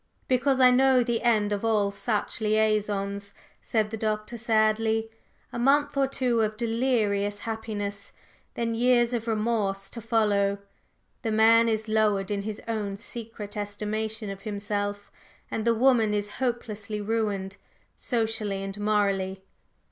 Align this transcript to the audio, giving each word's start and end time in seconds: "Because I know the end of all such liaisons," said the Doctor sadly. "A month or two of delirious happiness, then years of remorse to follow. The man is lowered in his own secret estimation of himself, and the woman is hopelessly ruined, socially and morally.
"Because 0.27 0.59
I 0.59 0.71
know 0.71 1.03
the 1.03 1.21
end 1.21 1.53
of 1.53 1.63
all 1.63 1.91
such 1.91 2.41
liaisons," 2.41 3.35
said 3.61 3.91
the 3.91 3.97
Doctor 3.97 4.35
sadly. 4.35 5.11
"A 5.53 5.59
month 5.59 5.95
or 5.95 6.07
two 6.07 6.41
of 6.41 6.57
delirious 6.57 7.41
happiness, 7.41 8.11
then 8.55 8.73
years 8.73 9.13
of 9.13 9.27
remorse 9.27 9.91
to 9.91 10.01
follow. 10.01 10.57
The 11.21 11.29
man 11.29 11.69
is 11.69 11.87
lowered 11.87 12.31
in 12.31 12.41
his 12.41 12.59
own 12.67 12.97
secret 12.97 13.55
estimation 13.55 14.31
of 14.31 14.41
himself, 14.41 15.11
and 15.51 15.65
the 15.65 15.75
woman 15.75 16.15
is 16.15 16.29
hopelessly 16.41 16.99
ruined, 16.99 17.57
socially 17.95 18.63
and 18.63 18.79
morally. 18.79 19.43